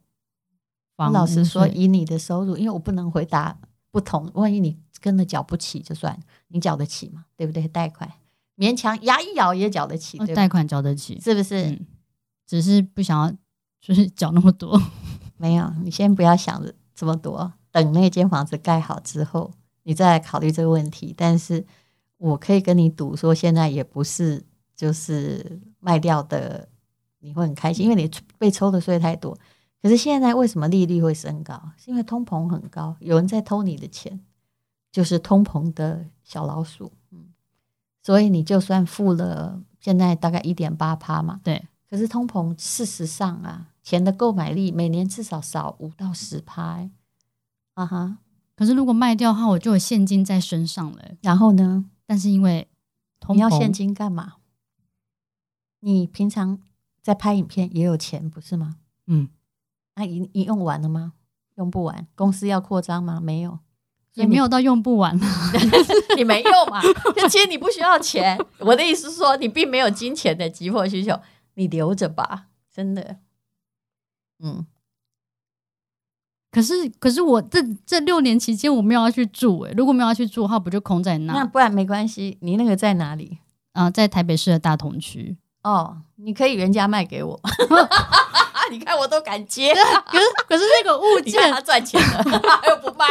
[0.97, 1.11] 房。
[1.11, 3.59] 老实说，以你的收入，因为我不能回答
[3.91, 7.25] 不同，万一你真的缴不起就算，你缴得起嘛？
[7.35, 7.67] 对不对？
[7.67, 8.13] 贷款
[8.59, 11.65] 勉强牙一咬也缴得起，贷款缴得起，是不是？
[11.71, 11.87] 嗯，
[12.51, 13.33] 只是不想要
[13.81, 14.77] 就是缴那么多。
[15.39, 19.53] 没有，你先不要想着这么多，等那间房子盖好之后。
[19.85, 21.65] 你再来考虑这个问题，但是
[22.17, 26.69] 我可以跟你赌说，现在也不是就是卖掉的，
[27.21, 29.39] 你会很开心，因为你被抽的税太多。
[29.81, 31.55] 可是现在为什么利率会升高？
[31.77, 34.21] 是因为通膨很高，有人在偷你的钱，
[34.91, 36.93] 就是通膨的小老鼠。
[37.13, 37.29] 嗯，
[38.03, 41.69] 所以你就算付了现在大概一点八趴嘛，对。
[41.91, 46.89] 可是通膨事实上啊，钱的购买力每年至少少五到十拍，
[47.75, 48.19] 啊哈。
[48.55, 51.13] 可是如果卖掉的话，我就有现金在身上了。
[51.23, 51.87] 然后呢？
[52.07, 52.69] 但是因为
[53.31, 54.35] 你要现金干嘛？
[55.81, 56.59] 你平常
[57.03, 58.77] 在拍影片也有钱，不是吗？
[59.07, 59.29] 嗯。
[59.97, 61.15] 那、啊、你你用完了吗？
[61.57, 62.07] 用不完。
[62.15, 63.19] 公司要扩张吗？
[63.21, 63.59] 没有，
[64.15, 65.19] 也没有到用不完。
[66.17, 66.83] 你没用嘛？
[67.17, 68.39] 就其实你不需要钱。
[68.59, 71.19] 我的意思是说，你并没有金钱的急迫需求，
[71.55, 73.17] 你留着吧，真的。
[74.43, 74.67] 嗯。
[76.53, 81.33] 可是，可是我这这六年期间我没有要去住诶，如果没有要去住的话，不就空在那？
[81.33, 83.39] 那不然没关系，你那个在哪里？
[83.73, 85.37] 啊，在台北市的大同区。
[85.63, 87.41] 哦，你可以原价卖给我。
[88.71, 89.75] 你看我都敢接，
[90.07, 92.25] 可是可是那个物件他赚钱了，
[92.69, 93.07] 又不卖，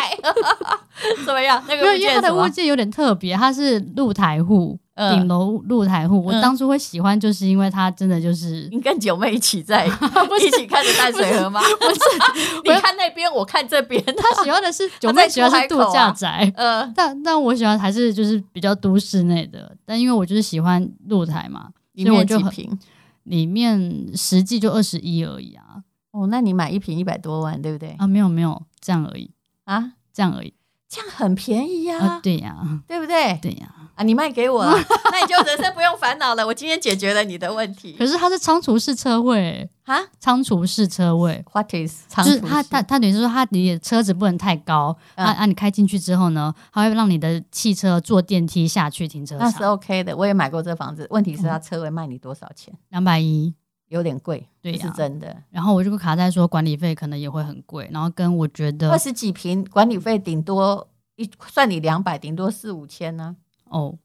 [1.26, 1.62] 怎么样？
[1.68, 4.80] 那个因为它的物件有点特别，它是露台户。
[5.12, 11.62] 顶楼露台户，我当初会喜欢，就是因为它真的就是你跟九妹一起在 一起看着淡水河吗？
[11.80, 12.00] 不是，
[12.66, 14.04] 你看那边，我看这边。
[14.06, 19.76] 他喜欢的是 九妹喜欢是度假宅，呃，但但我喜欢还是就是比较都市内的。
[19.86, 22.52] 但因为我就是喜欢露台嘛，所以我就很
[23.24, 25.64] 里面实际就二十一而已啊。
[26.12, 27.96] 哦，那你买一瓶一百多万，对不对？
[28.00, 29.32] 啊，没有没有，这样而已
[29.66, 30.54] 啊，这样而已。
[30.90, 33.38] 这样很便宜呀、啊，对呀、啊，对不对？
[33.44, 34.72] 对呀、啊，啊，你卖给我了，
[35.12, 36.48] 那你就人生不用烦恼了。
[36.48, 37.94] 我今天解决了你的问题。
[38.00, 42.08] 可是它是仓储式车位啊，仓储式车位，What is？
[42.16, 50.16] 就是它它它等于是说，它你的车子不能太高，嗯、啊啊，你开进去之后呢，它会让你的汽车坐电梯下去停车场，那是 OK 的。
[50.16, 52.74] 我也买过这房子，问题是它车位卖你多少钱？
[52.90, 53.54] 两百一。
[53.90, 55.36] 有点贵，对、啊，是真的。
[55.50, 63.36] 然后我就卡在说管理费可能也会很贵，然后跟我觉得二十几平管理费顶多一算你两百，顶多四五千呢。
[63.70, 63.98] 哦，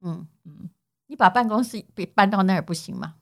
[0.00, 0.70] 嗯嗯，
[1.06, 3.14] 你把办公室搬到那儿不行吗？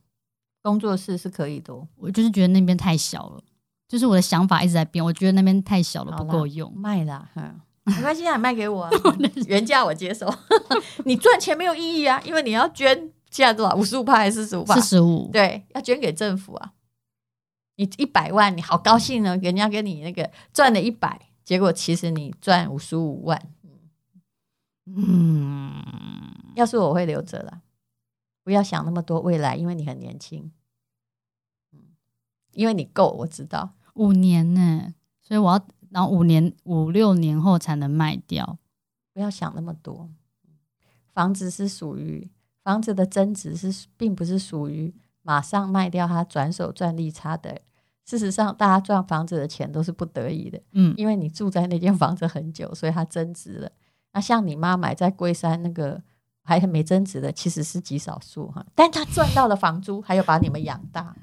[0.62, 1.74] 工作室是可以的。
[1.96, 3.42] 我就是觉得那边太小了，
[3.88, 5.04] 就是我的想法一直在变。
[5.04, 7.28] 我觉得那边太小了，不够用，卖啦。
[7.34, 8.90] 嗯，没关系，啊，卖给我、 啊，
[9.46, 10.32] 原价我接受。
[11.04, 13.12] 你赚钱没有意义啊，因为你要捐。
[13.30, 13.76] 现在多少？
[13.76, 14.74] 五十五趴还是四十五趴？
[14.74, 15.28] 四十五。
[15.30, 16.72] 对，要捐给政府啊！
[17.76, 23.38] 你一百万，你好高兴呢，人家给你那个赚了一百，结果其实你赚五十五万。
[24.96, 25.82] 嗯，
[26.54, 27.62] 要是我会留着了，
[28.42, 30.50] 不要想那么多未来，因为你很年轻。
[31.72, 31.80] 嗯，
[32.52, 38.58] 因为你够，我知道五年呢，所以我要然后五年五六年后才能卖掉。
[39.12, 40.08] 不要想那么多，
[41.12, 42.30] 房子是属于。
[42.64, 47.62] 房子的增值是并不是属于马上卖掉它转手赚利差的。
[48.04, 53.72] 事实上，大家赚房子的钱都是不得已的，嗯，因为你住在那间房子很久，所以它增值了。
[54.12, 56.02] 那像你妈买在龟山那个
[56.42, 61.14] 还没增值的，其实是极少数哈，但她赚到了房租，还有把你们养大。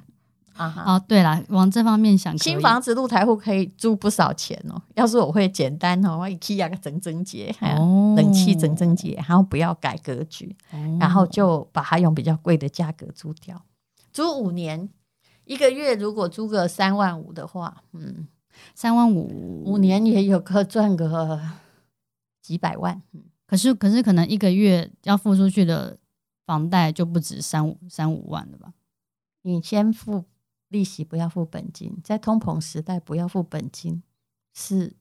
[0.58, 0.84] 啊哈！
[0.88, 4.82] 哦，对了，往这方面想，新房子露台户可以租不少钱哦。
[4.94, 13.62] 要是我会简单哦，我 IKEA 个整整洁，哦，冷气整整洁，然后不要改格局，哦，然后就把它用比较贵的价格租掉，
[14.14, 14.88] 租五年，
[15.44, 18.26] 一个月如果租个三万五的话，嗯，
[18.74, 21.38] 三万五，五年也有个赚个
[22.46, 23.02] 几百万。
[23.48, 25.98] 可是可是可能一个月要付出去的
[26.46, 28.74] 房贷就不止三五三五万了吧？
[29.42, 30.26] 你先付。
[30.70, 34.02] 利息不要付本金，在通膨时代不要付本金
[34.54, 34.94] 是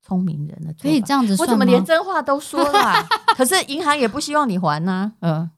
[0.00, 0.72] 聪明人的。
[0.80, 3.06] 可以这样子说，我怎么连真话都说了啊？
[3.36, 5.12] 可是银行也不希望你还呢。
[5.20, 5.50] 嗯，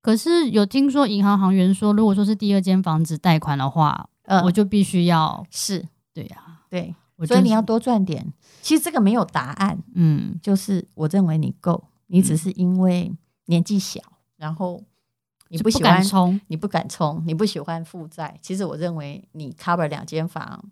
[0.00, 6.94] 可是有听说银行行员说，如果说是第二间房子贷款的话，呃，我就必须要是对呀，对，
[7.26, 8.32] 所以你要多赚点。
[8.62, 13.12] 其实这个没有答案，嗯，就是我认为你够，你只是因为
[13.44, 14.00] 年纪小，
[14.38, 14.82] 然后。
[15.54, 18.38] 你不喜欢冲，你不敢冲，你不喜欢负债。
[18.40, 20.64] 其实我认为你 cover 两间房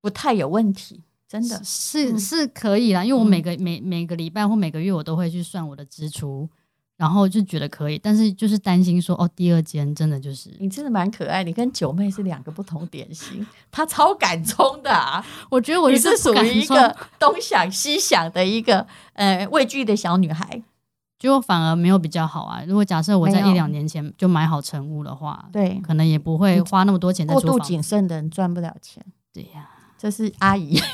[0.00, 3.04] 不太有问题，真的是是，是可以啦。
[3.04, 6.50] 因为我每个、嗯、每每个礼拜或每个月我都会去算我的支出。
[6.96, 15.24] 然后就觉得可以，但是就是担心说哦，第二间真的就是你真的蛮可爱，你跟九妹是两个不同典型，她超敢冲的啊！
[15.50, 20.62] 我觉得我是属于一个东想西想的一个呃畏惧的小女孩，
[21.18, 22.62] 就反而没有比较好啊。
[22.66, 27.34] 如果假设我在一两年前就买好成屋的话，对，可能也不会花那么多钱在。
[27.34, 30.78] 过度谨慎的人赚不了钱，对呀、啊，这是阿姨。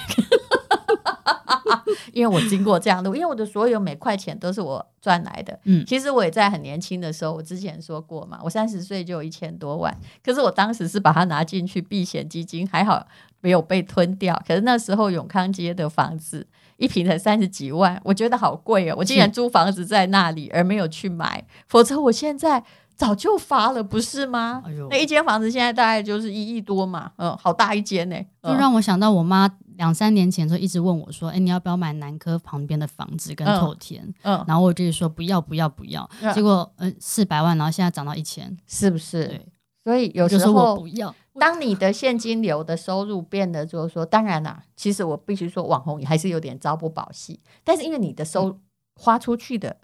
[2.13, 5.59] 因为我经过这样的，因为我的所有每块钱都是我赚来的。
[5.65, 13.07] 嗯，其实我也在很年轻的时候，我之前说过嘛，我三十岁就有一千多万，可是我当时是把它拿进去避险基金，还好
[13.41, 14.41] 没有被吞掉。
[14.47, 22.65] 可是那时候永康街的房子一平才三十几万，我觉得好贵哦，我竟然租房子在那里而没有去买，否则我现在
[23.01, 24.63] 早就发了，不是吗？
[24.91, 29.51] 那一间房子现在大概就是一亿多嘛，嗯，好大一间呢，就让我想到我妈。
[29.77, 36.07] 两三年前就，一直问我说：“哎、欸，你要不要买南科旁边的房子跟透天？”嗯，嗯然后我就说：“不要，不要，不要。
[36.21, 39.27] 嗯”结果，嗯、呃，四百万，然后现在涨到一千，是不是？
[39.27, 39.47] 对。
[39.83, 41.15] 所以有时候我不要。
[41.39, 47.41] 当你的现金流的收入变得就是说，当然啦，其实我必须说，网红也还是有点朝不保夕。
[47.65, 48.61] 但是因为你的收、嗯、
[48.97, 49.79] 花出去的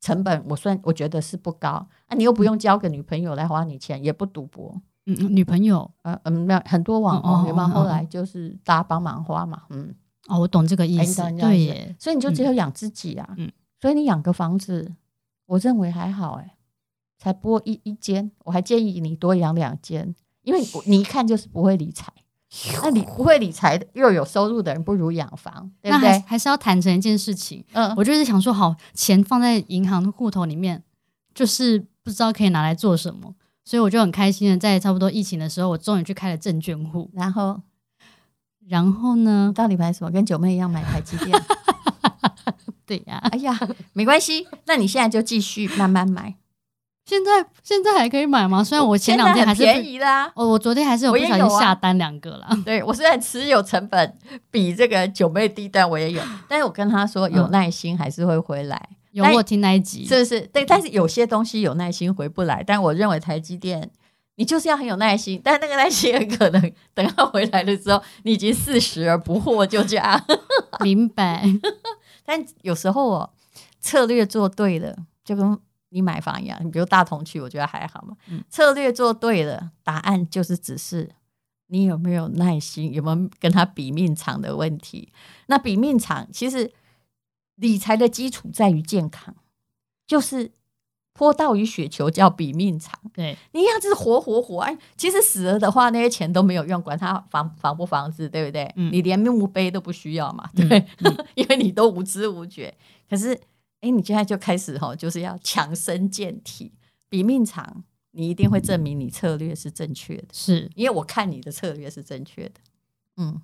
[0.00, 1.68] 成本，我算我觉得是不高。
[2.06, 4.80] 啊，你又不用交个女朋友来花你钱，也不赌博。
[5.06, 7.68] 嗯，女朋友，呃嗯，没有很多网红，有没有？
[7.68, 9.94] 后来就是大家帮忙花嘛，嗯，
[10.28, 14.92] 哦，我懂这个意思，对耶，所以你就只有养自己啊，嗯，所以你养个房子，
[15.46, 16.56] 我认为还好，哎，
[17.18, 22.12] 才拨一一间，我还建议你多养两间，因为你一看就是不会理财，
[22.82, 26.18] 那你不会理财又有收入的人，不如养房，对不对？
[26.26, 30.82] 还是要坦诚一件事情，嗯，我就是想说，好，钱放在银行的户头里面，
[31.32, 33.34] 就是不知道可以拿来做什么。
[33.62, 37.08] 所以我就很开心的，在差不多疫情的时候，我终于去开了证券户。
[37.12, 37.60] 然后，
[38.66, 39.52] 然后呢？
[39.54, 40.10] 到底买什么？
[40.10, 41.40] 跟九妹一样买台积电？
[42.84, 43.18] 对呀。
[43.30, 43.56] 哎呀，
[43.92, 44.48] 没关系。
[44.64, 46.34] 那你现在就继续慢慢买。
[47.10, 48.62] 现在现在还可以买吗？
[48.62, 50.30] 虽然我前两天还是便宜啦。
[50.36, 52.46] 哦，我昨天还是有不小心下单两个了。
[52.64, 54.16] 对，我虽然持有成本
[54.48, 56.22] 比这个九妹低，但我也有。
[56.46, 58.90] 但是我跟他说，有耐心还是会回来。
[59.10, 60.40] 有我听那一集，是不是？
[60.52, 62.62] 对，但是有些东西有耐心回不来。
[62.64, 63.90] 但我认为台积电，
[64.36, 65.40] 你就是要很有耐心。
[65.42, 70.24] 但那个耐心很可能等他回来的时候，你已经四十而不惑，就这样。
[70.78, 71.44] 明白。
[72.24, 73.30] 但有时候哦，
[73.80, 74.94] 策略做对了，
[75.24, 75.58] 就跟
[75.90, 76.58] 你买房一样。
[76.64, 78.16] 你比如大同区，我觉得还好嘛。
[78.28, 81.10] 嗯，策略做对了，答案就是只是
[81.68, 85.12] 你有没有耐心，有没有跟他比命长的问题。
[85.46, 86.72] 那比命长，其实。
[87.56, 89.34] 理财的基础在于健康，
[90.06, 90.52] 就是
[91.12, 92.98] 坡道与雪球叫比命长。
[93.12, 98.62] 对，你要是活活活哎，其实死了的话，那些钱都没有用，管他房房不房子，对不对？
[98.76, 100.86] 嗯、你连墓碑都不需要嘛，对，
[101.36, 102.74] 因为你都无知无觉。
[103.10, 103.38] 可是，
[103.80, 106.72] 哎，你现在就开始哈，就是要强身健体，
[107.08, 110.28] 比命长，你一定会证明你策略是正确的。
[110.32, 112.54] 是因为我看你的策略是正确的，
[113.16, 113.40] 嗯。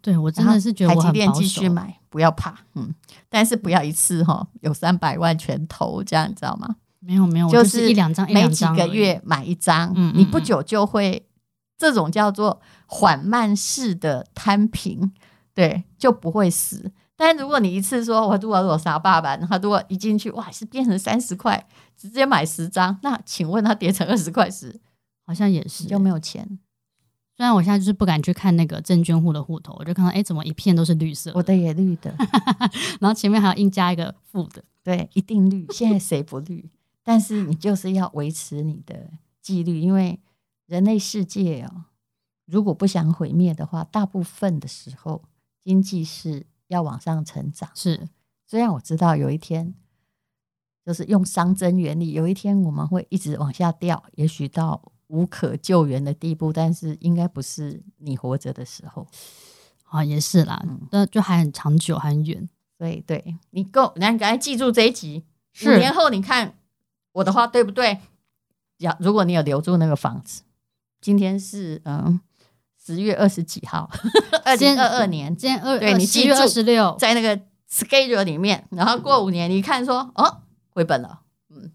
[0.00, 0.92] 对，我真的是觉得。
[0.92, 2.92] 台积电继续买，不要怕，嗯，
[3.28, 6.74] 但是不要一次哈有三百万全投，这样你知道吗？
[6.98, 11.24] 没有没有，就是一两张，每几个月买一张，嗯，你不久就会
[11.78, 15.12] 这种叫做缓慢式的摊平，
[15.54, 16.90] 对，就不会死。
[17.22, 21.64] 但如果你一次说我如果我杀爸爸，然后如果一进去哇是变成三十块，
[21.96, 24.80] 直接买十张，那请问它跌成二十块时，
[25.24, 26.58] 好像也是就没有钱。
[27.36, 31.30] 虽然我现在就是不敢去看那个证券户的户头，我就看到哎，怎么一片都是绿色？
[31.36, 32.12] 我的也绿的，
[32.98, 35.64] 然后前面还要硬加一个负的，对，一定绿。
[35.70, 36.68] 现在谁不绿？
[37.04, 40.18] 但是你就是要维持你的纪律，因为
[40.66, 41.84] 人类世界哦，
[42.46, 45.22] 如果不想毁灭的话，大部分的时候
[45.62, 47.70] 经济是要往上成长。
[47.74, 48.08] 是，
[48.46, 49.74] 虽然我知道有一天
[50.84, 54.82] 就是用熵增原理，有一天我们会一直往下掉，也许到。
[55.08, 59.06] 无可救援的地步，但是应该不是你活着的时候
[59.84, 62.48] 啊，也是啦，那、嗯、就还很长久，很远。
[62.78, 65.22] 对对，你够，你赶快记住这一集。
[65.66, 66.54] 五年后你看
[67.12, 68.00] 我的话对不对？
[68.78, 70.44] 要如果你有留住那个房子，
[70.98, 72.18] 今天是嗯
[72.84, 73.88] 十月二十几号，
[74.44, 81.20] 二零二二年，今天二对你七月二十六，在那个 schedule 里面，然后过五年，你看说哦回本了。
[81.50, 81.72] 嗯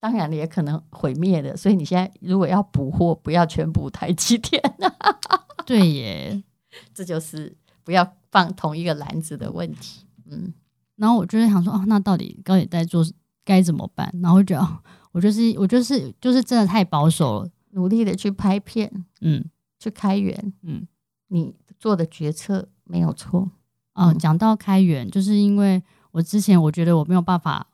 [0.00, 4.62] 当然也可能毁灭的，所以你现在如果要补货，不要全补台积电。
[5.64, 6.44] 对耶，
[6.92, 10.04] 这就是不要放同一个篮子的问题。
[10.30, 10.52] 嗯，
[10.96, 13.02] 然后我就在想说，哦，那到底高铁在做
[13.46, 14.14] 该怎么办？
[14.22, 14.78] 然后我觉得，
[15.12, 19.42] 我就是我就是就是真的太保守了，努力的去拍片，嗯，
[19.84, 20.86] 去开源，嗯，
[21.28, 23.50] 你做的决策没有错。
[23.92, 27.66] 哦、嗯，讲到开源，就是因为我之前我觉得我没有办法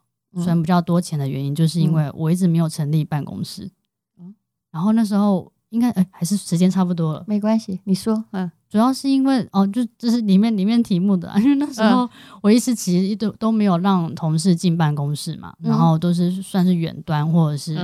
[0.44, 3.70] 赚比较多钱的原因，嗯、就是因为我一直没有成立办公室。
[4.18, 4.34] 嗯，
[4.70, 12.08] 然后那时候应该哎、欸，还是时间差不多了，没关系，你说，嗯，主要是因为哦，就就是里面里面题目的，因为那时候
[12.40, 17.74] 我一直其实都都没有让同事进办公室嘛，嗯、然后都是算是远端或者是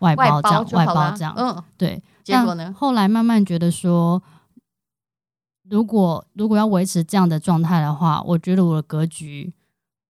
[0.00, 2.02] 外包这样，嗯、外包这样，嗯，对。
[2.24, 2.74] 结果呢？
[2.76, 4.20] 后来慢慢觉得说。
[5.68, 9.52] 如果如果要维持这样的状态的话，我觉得我的格局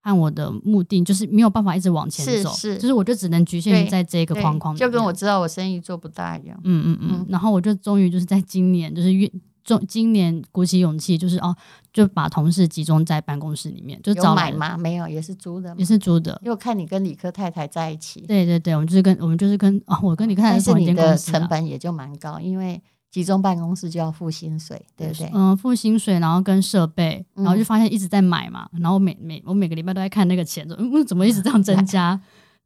[0.01, 6.59] 和我的目的就是没有办法一直往前走，是，是就是我就只能局限于在这个框框，就跟我知道我生意做不大一样。
[6.64, 7.09] 嗯嗯嗯。
[7.12, 9.31] 嗯然后我就终于就是在今年，就是运
[9.65, 11.55] 中今年鼓起勇气，就是哦，
[11.93, 14.77] 就把同事集中在办公室里面，就找买吗？
[14.77, 16.39] 没有，也是租的，也是租的。
[16.43, 22.83] 因为我看你跟理科太太在一起，对对对，我们就是跟我们就是跟啊、哦，我跟理科太太同一间公司，但是你的成本也就蛮高，因为。
[23.11, 25.29] 集中办公室就要付薪水，对不对？
[25.35, 28.69] 嗯，付薪水，然后跟设备，然后就发现一直在买嘛。
[28.73, 32.21] 嗯、然后每每我每个礼拜都在看那个钱，嗯，怎么一直这样增加？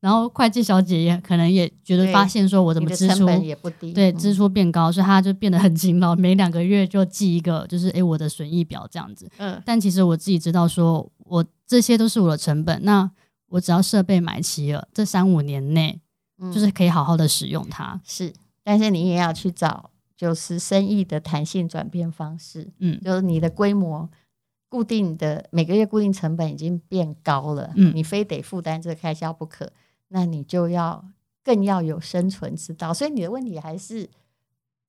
[0.04, 9.28] 嗯、然后会计小姐也可能也觉得发现说，我怎么支出也不低，对，支出变高，所以她就变得很勤劳， 每两个月就记一个，就是诶我的损益表这样子。
[9.38, 13.10] 嗯，但其实我自己知道，说我这些都是我的成本，那
[13.48, 16.00] 我只要设备买齐了，这三五年内
[16.52, 18.00] 就是可以好好的使用它。
[18.04, 18.32] 是，
[18.62, 19.90] 但是你也要去找。
[20.16, 24.08] 就是生意的弹性转变方式，嗯，就是你的规模
[24.68, 29.70] 固定的每个月固定成本已经变高了，嗯，你非得负担这个开销不可，
[30.08, 31.04] 那你就要
[31.42, 32.92] 更要有生存之道。
[32.92, 34.08] 所以你的问题还是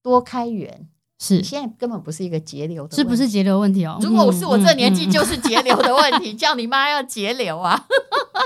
[0.01, 0.87] 多开源，
[1.19, 3.97] 是现在根本不是一个节流的，是不是节流问题哦？
[4.01, 7.85] 如果我是我这年纪，就是节流的问题， 叫你妈要节流啊！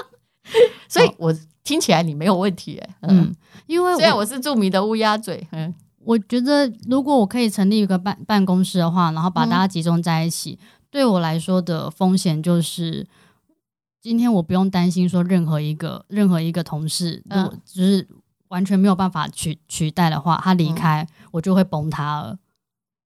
[0.87, 3.35] 所以我听起来你没有问题，欸，嗯，
[3.67, 5.73] 因为虽然我是著名的乌鸦嘴，嗯。
[6.05, 13.05] 我觉得，如果我可以成立一个办办公室的话，然后把大家集中在一起，嗯、对我来说的风险就是，
[14.01, 18.07] 今天我不用担心说任何一个任何一个同事，如果就是
[18.47, 22.39] 完全没有办法取取代的话，他离开、嗯、我就会崩塌了。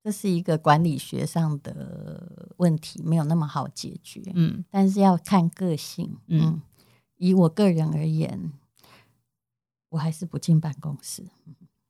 [0.03, 4.21] 这是一个管理学上的问题，没有那么好解决。
[4.35, 6.17] 嗯，但是要看个性。
[6.27, 6.61] 嗯，嗯，
[7.17, 8.51] 以我个人而言，
[9.89, 11.23] 我还是不进办公室。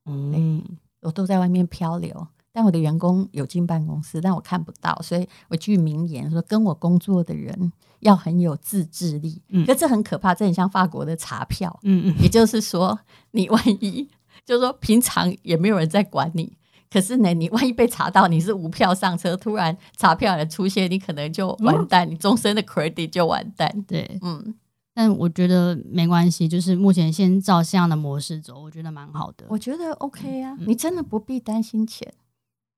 [0.05, 0.77] 嗯。
[1.03, 9.41] 我都在外面漂流，但我的员工有进办公室，但我看不到，所以我句名言说：跟我工作的人要很有自制力。
[9.49, 11.79] 嗯，可这很可怕，这很像法国的查票。
[11.81, 12.99] 嗯嗯，也就是说，
[13.31, 14.07] 你万一
[14.45, 16.55] 就是说平常也没有人在管你，
[16.91, 23.83] 可是呢，你万一被查到你是无票上车，突然查票的出现，你可能就完蛋，你终身的 credit 就完蛋。
[23.87, 24.53] 对，嗯。
[24.95, 29.43] 但我觉得没关系，就是目前先照这样的模式走，我觉得蛮好的。
[29.49, 32.13] 我觉得 OK 啊，嗯、你真的不必担心钱。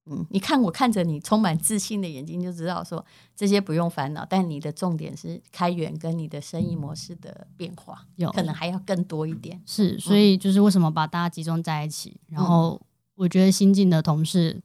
[0.07, 3.03] 嗯，你看我看着你充满自信的眼睛，就知道说
[3.35, 4.25] 这些不用烦恼。
[4.29, 9.61] 但你的重点是开源跟你的生意模式的变化，有可能还要更多一点。
[9.65, 12.81] 是，所以就是为什么把大家集中在一起，然后
[13.15, 14.61] 我觉得新进的同事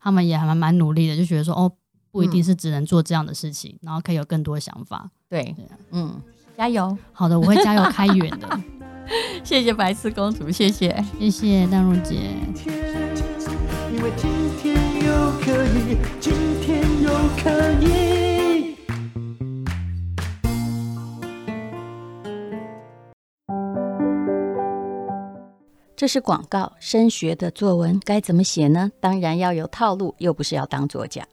[0.00, 1.72] 他们也还蛮蛮努力的，就觉得说哦，
[2.10, 5.10] 不一定是只能做这样的事情，然后可以有更多想法。
[5.28, 6.20] 对，对嗯。
[6.56, 6.96] 加油！
[7.10, 8.60] 好的，我会加油开源的。
[9.42, 12.30] 谢谢白痴公主，谢谢，谢谢淡如姐。
[14.04, 16.30] 为今天又可以，今
[16.60, 17.10] 天又
[17.42, 18.76] 可以。
[25.96, 26.70] 这是广告。
[26.78, 28.90] 升学的作文该怎么写呢？
[29.00, 31.26] 当然要有套路，又不是要当作家。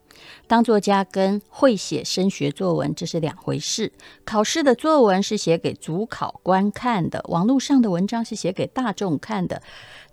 [0.47, 3.91] 当作家跟会写升学作文这是两回事。
[4.23, 9.61] 考试的作文是写给主考官看的，网络上的文章是写给大众看的。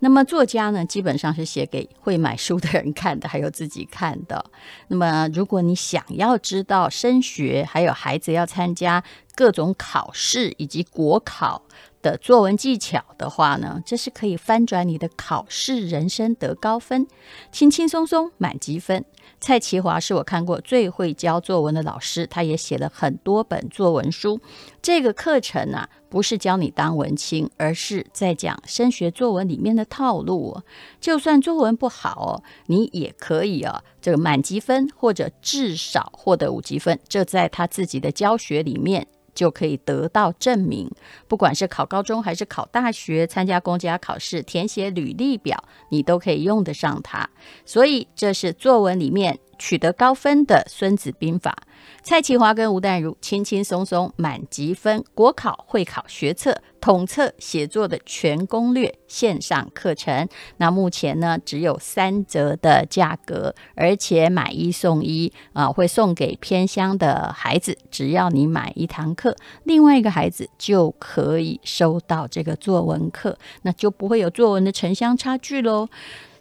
[0.01, 4.45] 那么作家呢，基本上是写给会买书的人看的，还有自己看的。
[4.87, 9.03] 那么如果你想要知道升学，还有孩子要参加
[9.35, 11.61] 各种考试以及国考
[12.01, 17.07] 的作文技巧的话呢，这是可以翻转你的考试人生得高分，
[17.51, 19.03] 轻轻松松满级分。
[19.41, 24.39] 蔡奇华是我看过最会教作文的老师，他也写了很多本作文书。
[24.81, 30.61] 这个课程啊，不是教你当文青，而是在讲升学作文里面的套路。
[30.99, 36.99] 就算作文不好哦，你也可以啊，这个满级分或者至少获得五级分。
[37.07, 39.07] 这在他自己的教学里面。
[39.39, 40.91] 就可以得到证明，
[41.29, 47.29] 不管是考高中还是考大学，参加公家考试，填写履历表，你都可以用得上它。
[47.63, 51.57] 所以这是作文里面取得高分的《孙子兵法》。
[52.03, 60.27] 蔡其华跟吴淡如轻轻松松满级分，国考会考学测统测写作的全攻略线上课程。
[60.57, 75.87] 那目前呢，只有三折的价格，而且买一送一啊，会送给偏乡的孩子，只要你买一堂课，另外一个孩子就可以收到这个作文课，那就不会有作文的城乡差距喽。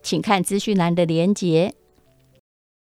[0.01, 1.75] 请看资讯栏的连结。